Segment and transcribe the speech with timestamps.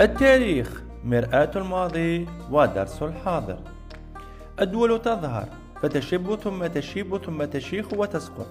[0.00, 3.58] التاريخ مرآة الماضي ودرس الحاضر.
[4.60, 5.48] الدول تظهر
[5.82, 8.46] فتشب ثم تشيب ثم تشيخ وتسقط.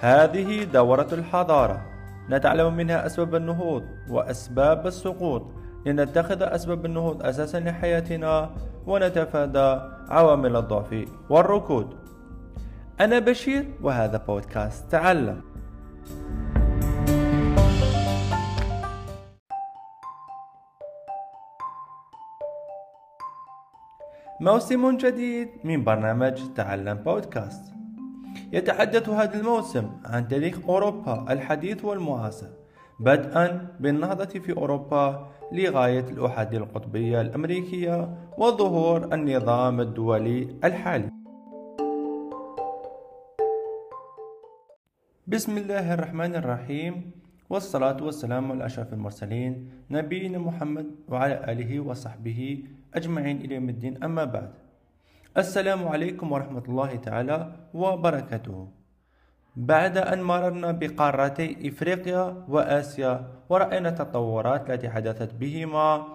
[0.00, 1.82] هذه دورة الحضارة.
[2.30, 5.42] نتعلم منها أسباب النهوض وأسباب السقوط.
[5.86, 8.50] لنتخذ أسباب النهوض أساسا لحياتنا
[8.86, 11.94] ونتفادى عوامل الضعف والركود.
[13.00, 15.40] أنا بشير وهذا بودكاست تعلم.
[24.44, 27.64] موسم جديد من برنامج تعلم بودكاست.
[28.52, 32.52] يتحدث هذا الموسم عن تاريخ أوروبا الحديث والمعاصر
[33.00, 41.08] بدءا بالنهضة في أوروبا لغاية الأحادية القطبية الأمريكية وظهور النظام الدولي الحالي.
[45.26, 47.23] بسم الله الرحمن الرحيم.
[47.54, 52.40] والصلاة والسلام على أشرف المرسلين نبينا محمد وعلى آله وصحبه
[52.94, 54.50] أجمعين إلى يوم الدين أما بعد.
[55.38, 57.38] السلام عليكم ورحمة الله تعالى
[57.74, 58.58] وبركاته.
[59.54, 63.12] بعد أن مررنا بقارتي إفريقيا وآسيا
[63.46, 66.06] ورأينا التطورات التي حدثت بهما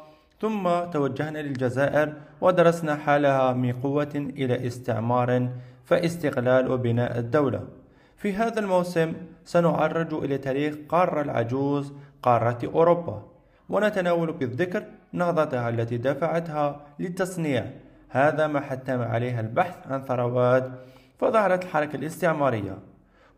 [0.43, 2.07] ثم توجهنا للجزائر
[2.41, 5.49] ودرسنا حالها من قوة إلى استعمار
[5.87, 7.78] فاستقلال وبناء الدولة.
[8.19, 9.13] في هذا الموسم
[9.45, 13.23] سنعرج إلى تاريخ قارة العجوز قارة أوروبا
[13.69, 17.65] ونتناول بالذكر نهضتها التي دفعتها للتصنيع.
[18.09, 20.71] هذا ما حتم عليها البحث عن ثروات
[21.19, 22.77] فظهرت الحركة الاستعمارية.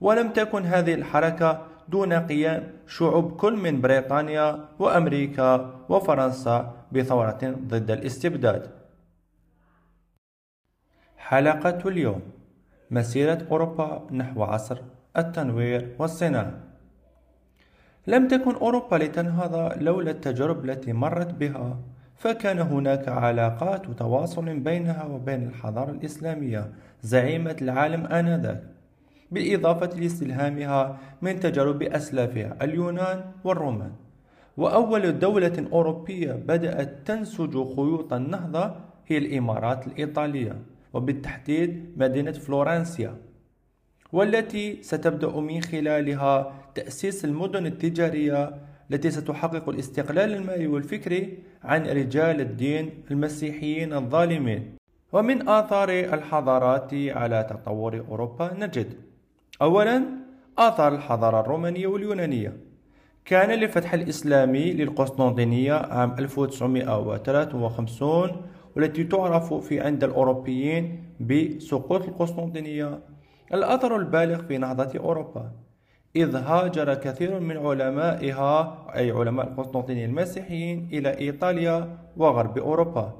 [0.01, 8.71] ولم تكن هذه الحركة دون قيام شعوب كل من بريطانيا وأمريكا وفرنسا بثورة ضد الاستبداد.
[11.17, 12.40] حلقة اليوم.
[12.91, 14.77] مسيرة أوروبا نحو عصر
[15.17, 16.53] التنوير والصناعة.
[18.07, 21.77] لم تكن أوروبا لتنهض لولا التجارب التي مرت بها
[22.17, 28.63] فكان هناك علاقات وتواصل بينها وبين الحضارة الإسلامية زعيمة العالم آنذاك
[29.31, 33.91] بالإضافة لاستلهامها من تجارب أسلافها اليونان والرومان.
[34.57, 38.75] وأول دولة أوروبية بدأت تنسج خيوط النهضة
[39.07, 40.70] هي الإمارات الإيطالية.
[40.93, 43.15] وبالتحديد مدينة فلورنسيا
[44.11, 48.53] والتي ستبدأ من خلالها تأسيس المدن التجارية
[48.91, 54.75] التي ستحقق الاستقلال المالي والفكري عن رجال الدين المسيحيين الظالمين.
[55.13, 58.93] ومن آثار الحضارات على تطور أوروبا نجد
[59.61, 60.03] أولا
[60.57, 62.57] آثار الحضارة الرومانية واليونانية.
[63.25, 68.41] كان للفتح الإسلامي للقسطنطينية عام 1953
[68.75, 72.99] والتي تعرف في عند الأوروبيين بسقوط القسطنطينية.
[73.53, 75.51] الأثر البالغ في نهضة أوروبا.
[76.15, 83.13] إذ هاجر كثير من علمائها أي علماء القسطنطينية المسيحيين إلى إيطاليا وغرب أوروبا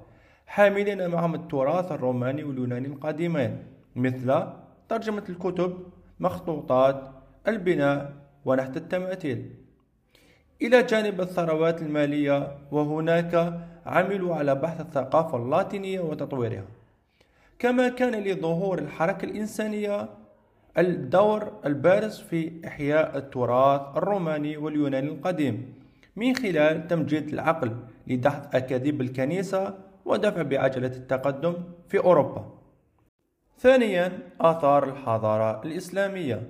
[0.46, 3.64] حاملين معهم التراث الروماني واليوناني القديمين
[3.96, 4.44] مثل
[4.90, 5.78] ترجمة الكتب
[6.20, 7.10] مخطوطات
[7.48, 8.14] البناء
[8.46, 9.56] ونحت التماثيل.
[10.62, 16.64] إلى جانب الثروات المالية وهناك عملوا على بحث الثقافة اللاتينية وتطويرها.
[17.60, 20.10] كما كان لظهور الحركة الإنسانية
[20.78, 25.74] الدور البارز في إحياء التراث الروماني واليوناني القديم
[26.16, 27.76] من خلال تمجيد العقل
[28.08, 31.54] لدحض أكاذيب الكنيسة ودفع بعجلة التقدم
[31.90, 32.46] في أوروبا.
[33.60, 36.44] ثانيا آثار الحضارة الإسلامية.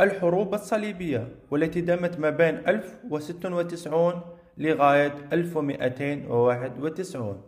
[0.00, 4.20] الحروب الصليبية والتي دامت ما بين 1096
[4.58, 7.42] لغاية 1291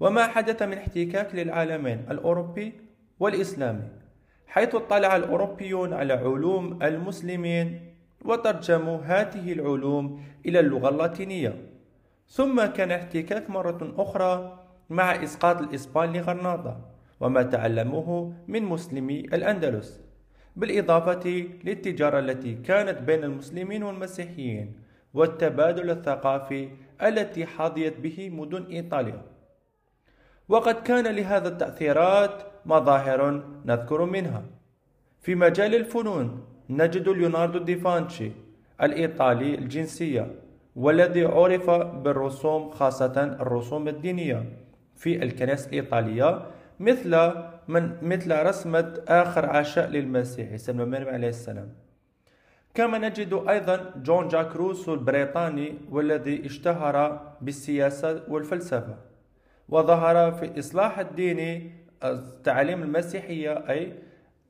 [0.00, 2.72] وما حدث من احتكاك للعالمين الأوروبي
[3.20, 3.88] والإسلامي
[4.46, 7.80] حيث اطلع الأوروبيون على علوم المسلمين
[8.24, 11.54] وترجموا هذه العلوم إلى اللغة اللاتينية.
[12.28, 14.58] ثم كان احتكاك مرة أخرى
[14.90, 16.80] مع إسقاط الإسبان لغرناطة
[17.20, 20.00] وما تعلموه من مسلمي الأندلس
[20.56, 24.87] بالإضافة للتجارة التي كانت بين المسلمين والمسيحيين.
[25.18, 26.68] والتبادل الثقافي
[27.02, 29.22] التي حظيت به مدن إيطاليا.
[30.48, 33.20] وقد كان لهذا التأثيرات مظاهر
[33.64, 34.42] نذكر منها.
[35.20, 38.30] في مجال الفنون نجد ليوناردو ديفانشي
[38.82, 40.24] الإيطالي الجنسية
[40.76, 44.44] والذي عرف بالرسوم خاصة الرسوم الدينية
[44.96, 46.46] في الكنائس الإيطالية
[46.80, 47.32] مثل
[47.68, 51.68] من مثل رسمة آخر عشاء للمسيح سيدنا مريم عليه السلام
[52.78, 58.96] كما نجد أيضا جون جاك روسو البريطاني والذي اشتهر بالسياسة والفلسفة
[59.68, 61.72] وظهر في الإصلاح الديني
[62.04, 63.92] التعليم المسيحية أي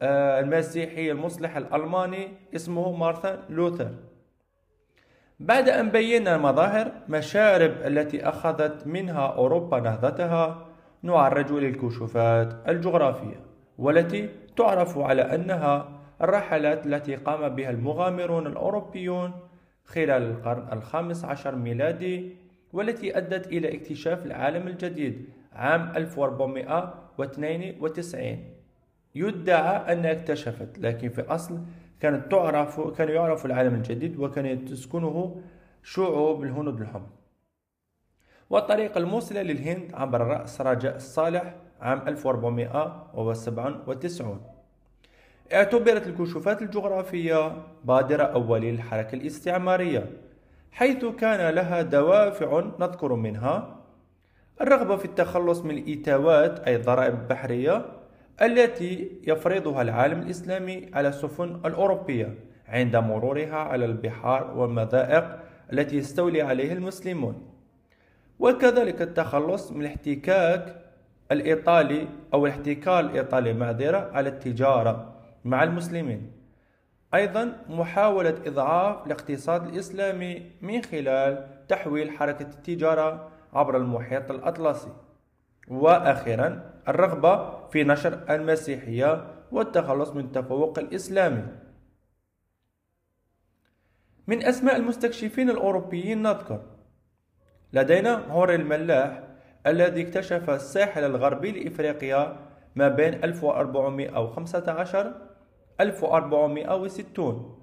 [0.03, 3.91] آه، المسيحي المصلح الألماني اسمه مارثن لوثر.
[5.41, 10.67] بعد أن بينا مظاهر مشارب التي أخذت منها أوروبا نهضتها
[11.03, 13.41] نعرج للكشوفات الجغرافية
[13.79, 19.32] والتي تعرف على أنها الرحلات التي قام بها المغامرون الأوروبيون
[19.85, 22.37] خلال القرن الخامس عشر ميلادي
[22.73, 28.44] والتي أدت إلى اكتشاف العالم الجديد عام 1492
[29.15, 31.61] يدعى أنها اكتشفت لكن في الأصل
[32.00, 35.41] كانت تعرف كان يعرف العالم الجديد وكان تسكنه
[35.82, 37.06] شعوب الهنود الحمر
[38.50, 44.57] والطريق الموصلة للهند عبر رأس رجاء الصالح عام 1497
[45.53, 47.53] اعتبرت الكشوفات الجغرافية
[47.85, 50.06] بادرة أولية للحركة الاستعمارية
[50.73, 53.77] حيث كان لها دوافع نذكر منها
[54.61, 57.87] الرغبة في التخلص من الإيتاوات أي الضرائب البحرية
[58.43, 62.35] التي يفرضها العالم الإسلامي على السفن الأوروبية
[62.69, 65.39] عند مرورها على البحار والمضائق
[65.73, 67.43] التي يستولي عليها المسلمون.
[68.39, 70.77] وكذلك التخلص من الاحتكاك
[71.33, 75.18] الإيطالي أو الاحتكار الإيطالي معذرة على التجارة.
[75.44, 76.32] مع المسلمين.
[77.14, 84.93] أيضا محاولة إضعاف الاقتصاد الإسلامي من خلال تحويل حركة التجارة عبر المحيط الأطلسي.
[85.69, 91.44] وأخيرا الرغبة في نشر المسيحية والتخلص من التفوق الإسلامي.
[94.26, 96.61] من أسماء المستكشفين الأوروبيين نذكر
[97.73, 99.23] لدينا هوري الملاح
[99.67, 102.37] الذي اكتشف الساحل الغربي لإفريقيا
[102.76, 105.28] ما بين 1415
[105.81, 107.55] 1460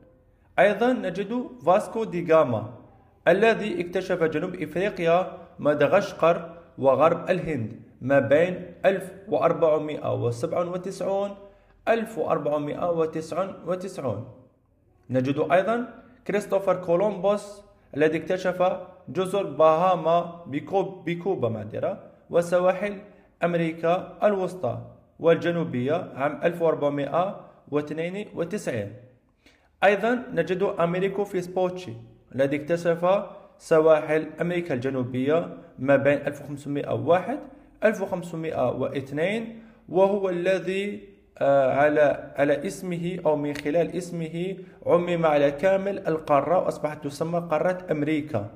[0.59, 2.73] أيضا نجد فاسكو دي جاما
[3.27, 11.35] الذي اكتشف جنوب إفريقيا مدغشقر وغرب الهند ما بين 1497
[11.87, 14.27] 1499
[15.09, 15.87] نجد أيضا
[16.27, 17.61] كريستوفر كولومبوس
[17.97, 18.77] الذي اكتشف
[19.09, 20.41] جزر باهاما
[21.05, 22.97] بكوبا معذرة وسواحل
[23.43, 24.77] أمريكا الوسطى
[25.19, 26.39] والجنوبية عام
[27.73, 28.93] 1492
[29.83, 31.93] أيضا نجد أمريكو فيسبوتشي
[32.35, 33.25] الذي اكتشف
[33.57, 37.39] سواحل أمريكا الجنوبية ما بين 1501
[37.83, 46.57] 1502 وهو الذي آه، على على اسمه أو من خلال اسمه عمم على كامل القارة
[46.59, 48.49] وأصبحت تسمى قارة أمريكا.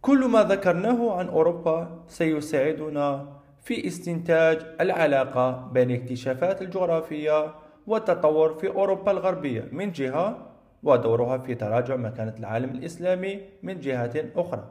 [0.00, 3.28] كل ما ذكرناه عن أوروبا سيساعدنا
[3.68, 7.54] في استنتاج العلاقة بين الاكتشافات الجغرافية
[7.86, 10.50] والتطور في أوروبا الغربية من جهة
[10.82, 14.70] ودورها في تراجع مكانة العالم الإسلامي من جهة أخرى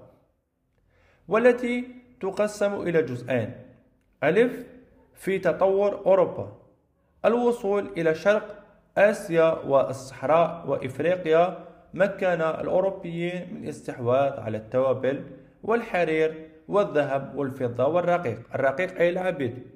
[1.28, 1.88] والتي
[2.22, 3.52] تقسم إلى جزئين.
[4.24, 4.66] ألف
[5.14, 6.58] في تطور أوروبا.
[7.26, 8.64] الوصول إلى شرق
[8.98, 15.24] آسيا والصحراء وإفريقيا مكن الأوروبيين من الاستحواذ على التوابل
[15.64, 18.40] والحرير والذهب والفضة والرقيق.
[18.56, 19.68] الرقيق أي العبيد.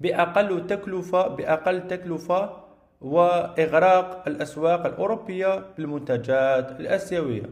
[0.00, 2.62] بأقل تكلفة بأقل تكلفة
[3.00, 7.50] وإغراق الأسواق الأوروبية بالمنتجات الآسيوية.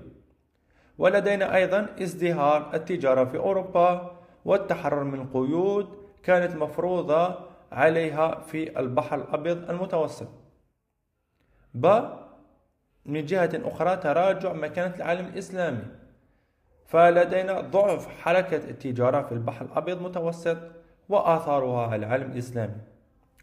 [0.99, 5.88] ولدينا أيضا ازدهار التجارة في أوروبا والتحرر من قيود
[6.23, 7.35] كانت مفروضة
[7.73, 10.29] عليها في البحر الأبيض المتوسط.
[11.75, 12.00] ب
[13.06, 15.99] من جهة أخرى تراجع مكانة العالم الإسلامي.
[16.91, 20.56] فلدينا ضعف حركة التجارة في البحر الأبيض المتوسط
[21.09, 22.77] وآثارها على العالم الإسلامي.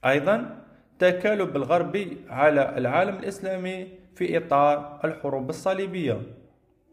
[0.06, 0.64] أيضا
[1.00, 6.22] تكالب الغرب على العالم الإسلامي في إطار الحروب الصليبية.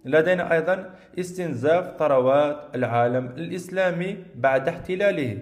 [0.05, 5.39] لدينا أيضا استنزاف ثروات العالم الإسلامي بعد احتلاله.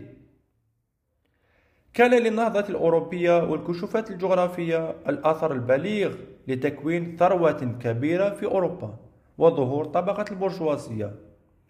[1.94, 6.14] كان للنهضة الأوروبية والكشوفات الجغرافية الأثر البليغ
[6.48, 9.01] لتكوين ثروة كبيرة في أوروبا.
[9.38, 11.14] وظهور طبقة البرجوازية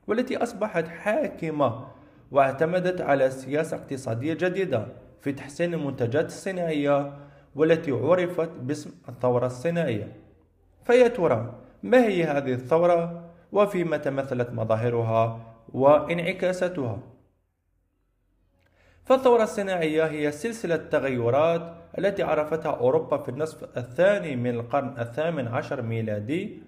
[0.06, 1.86] والتي أصبحت حاكمة
[2.30, 4.86] واعتمدت على سياسة اقتصادية جديدة
[5.20, 7.12] في تحسين المنتجات الصناعية
[7.54, 10.12] والتي عرفت باسم الثورة الصناعية.
[10.84, 15.40] فيا ترى ما هي هذه الثورة؟ وفيما تمثلت مظاهرها؟
[15.72, 16.98] وانعكاساتها.
[19.04, 25.82] فالثورة الصناعية هي سلسلة تغيرات التي عرفتها أوروبا في النصف الثاني من القرن الثامن عشر
[25.82, 26.62] ميلادي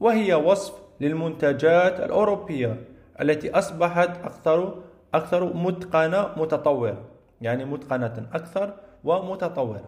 [0.00, 2.84] وهي وصف للمنتجات الأوروبية
[3.20, 4.82] التي أصبحت أكثر
[5.14, 7.04] أكثر متقنة متطورة.
[7.40, 8.74] يعني متقنة أكثر
[9.04, 9.84] ومتطورة.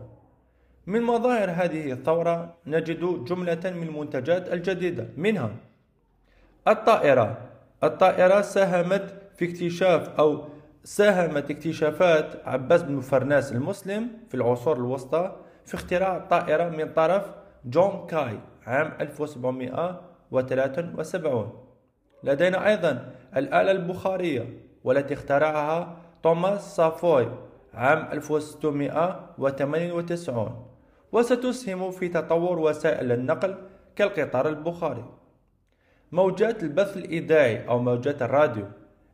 [0.87, 5.09] من مظاهر هذه الثورة نجد جملة من المنتجات الجديدة.
[5.17, 5.51] منها
[6.69, 7.39] الطائرة.
[7.85, 10.45] الطائرة ساهمت في اكتشاف أو
[10.85, 17.25] ساهمت اكتشافات عباس بن فرناس المسلم في العصور الوسطى في اختراع الطائرة من طرف
[17.65, 18.39] جون كاي.
[18.71, 21.53] عام 1773
[22.25, 24.47] لدينا أيضا الآلة البخارية
[24.85, 27.29] والتي اخترعها توماس سافوي
[27.75, 30.67] عام 1698
[31.13, 33.55] وستسهم في تطور وسائل النقل
[33.97, 35.05] كالقطار البخاري.
[36.13, 38.67] موجات البث الإذاعي أو موجات الراديو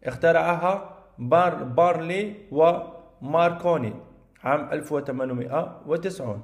[0.04, 3.94] اخترعها بار بارلي وماركوني
[4.44, 6.42] عام 1890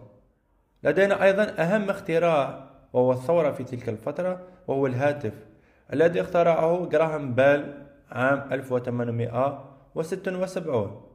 [0.83, 5.33] لدينا أيضا أهم اختراع وهو الثورة في تلك الفترة وهو الهاتف
[5.93, 7.75] الذي اخترعه جراهام بيل
[8.11, 11.13] عام 1876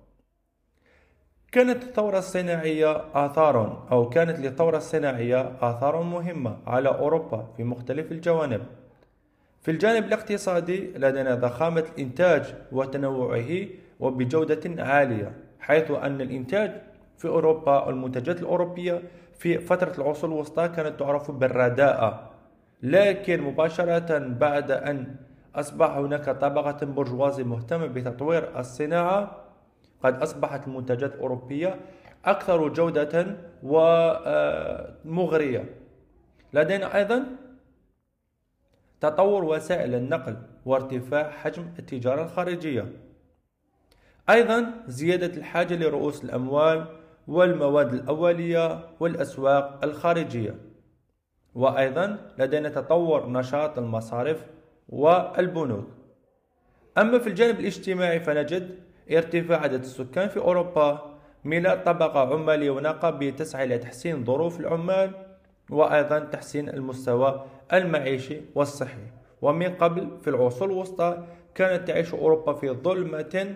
[1.52, 8.62] كانت الثورة الصناعية آثار أو كانت للثورة الصناعية آثار مهمة على أوروبا في مختلف الجوانب.
[9.62, 13.68] في الجانب الاقتصادي لدينا ضخامة الإنتاج وتنوعه
[14.00, 16.72] وبجودة عالية حيث أن الإنتاج
[17.18, 19.02] في أوروبا المنتجات الأوروبية
[19.40, 22.32] في فترة العصور الوسطى كانت تعرف بالرداءة
[22.84, 25.16] لكن مباشرة بعد أن
[25.56, 29.44] أصبح هناك طبقة برجوازية مهتمة بتطوير الصناعة
[30.04, 31.80] قد أصبحت المنتجات الأوروبية
[32.26, 33.36] أكثر جودة
[35.06, 35.66] ومغرية
[36.54, 37.24] لدينا أيضا
[39.02, 42.86] تطور وسائل النقل وارتفاع حجم التجارة الخارجية.
[44.30, 46.86] أيضا زيادة الحاجة لرؤوس الأموال
[47.28, 50.56] والمواد الأولية والأسواق الخارجية.
[51.56, 54.46] وأيضا لدينا تطور نشاط المصارف
[54.90, 55.88] والبنوك.
[56.98, 58.80] أما في الجانب الاجتماعي فنجد
[59.12, 65.12] ارتفاع عدد السكان في أوروبا ميلاد طبقة عمالية ونقابية تسعى إلى تحسين ظروف العمال
[65.70, 69.08] وأيضا تحسين المستوى المعيشي والصحي.
[69.42, 71.24] ومن قبل في العصور الوسطى
[71.56, 73.56] كانت تعيش أوروبا في ظلمة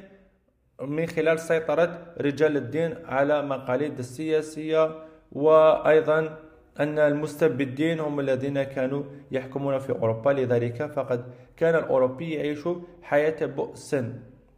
[0.81, 4.95] من خلال سيطرة رجال الدين على مقاليد السياسية
[5.31, 6.37] وأيضا
[6.79, 10.29] أن المستبدين هم الذين كانوا يحكمون في أوروبا.
[10.29, 11.23] لذلك فقد
[11.57, 12.59] كان الأوروبي يعيش
[13.01, 13.95] حياة بؤس.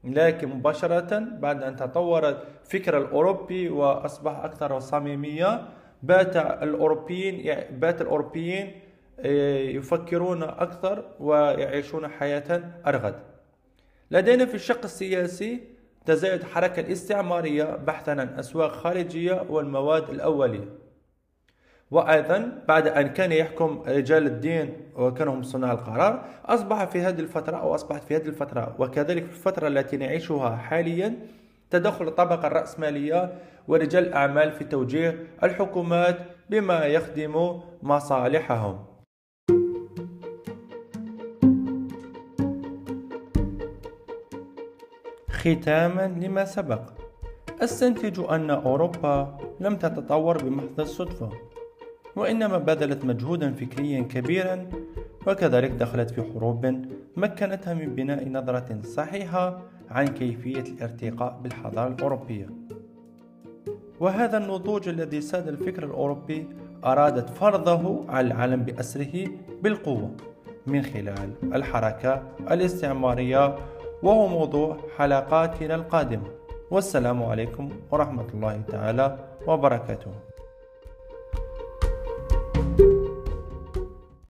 [0.03, 5.67] لكن مباشرة بعد أن تطور الفكر الأوروبي وأصبح أكثر صميمية
[6.03, 8.71] بات الأوروبيين بات الأوروبيين
[9.19, 13.15] آه، يفكرون أكثر ويعيشون حياة أرغد.
[14.11, 15.72] لدينا في الشق السياسي
[16.05, 20.83] تزايد الحركة الاستعمارية بحثا عن أسواق خارجية والمواد الأولية.
[21.91, 27.57] وأيضا بعد أن كان يحكم رجال الدين وكانوا هم صناع القرار أصبح في هذه الفترة
[27.57, 31.15] أو أصبحت في هذه الفترة وكذلك في الفترة التي نعيشها حاليا
[31.69, 33.33] تدخل الطبقة الرأسمالية
[33.67, 36.17] ورجال الأعمال في توجيه الحكومات
[36.49, 38.92] بما يخدم مصالحهم.
[45.43, 46.81] ختاما لما سبق.
[47.61, 51.29] أستنتج أن أوروبا لم تتطور بمحض الصدفة
[52.15, 54.69] وإنما بذلت مجهودا فكريا كبيرا
[55.27, 56.85] وكذلك دخلت في حروب
[57.17, 62.47] مكنتها من بناء نظرة صحيحة عن كيفية الارتقاء بالحضارة الأوروبية.
[63.99, 66.47] وهذا النضوج الذي ساد الفكر الأوروبي
[66.85, 69.27] أرادت فرضه على العالم بأسره
[69.63, 70.11] بالقوة
[70.67, 73.55] من خلال الحركة الاستعمارية
[74.03, 76.27] وهو موضوع حلقاتنا القادمة.
[76.71, 79.17] والسلام عليكم ورحمة الله تعالى
[79.47, 80.11] وبركاته.